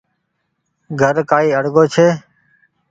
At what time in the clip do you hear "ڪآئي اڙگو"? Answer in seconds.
1.29-1.83